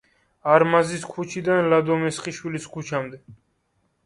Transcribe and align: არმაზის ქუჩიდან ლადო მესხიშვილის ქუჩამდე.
არმაზის 0.53 1.05
ქუჩიდან 1.11 1.69
ლადო 1.75 1.99
მესხიშვილის 2.05 2.67
ქუჩამდე. 2.75 3.23